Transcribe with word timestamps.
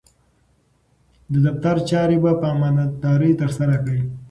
د 1.31 1.33
دفتر 1.45 1.75
چارې 1.89 2.17
په 2.41 2.47
امانتدارۍ 2.53 3.31
ترسره 3.41 3.75
کړئ. 3.85 4.01